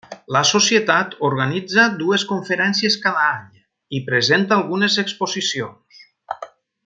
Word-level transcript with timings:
La 0.35 0.39
societat 0.51 1.11
organitza 1.27 1.83
dues 1.99 2.23
conferències 2.31 2.97
cada 3.05 3.27
any 3.27 3.63
i 3.99 4.03
presenta 4.09 4.57
algunes 4.59 4.97
exposicions. 5.07 6.01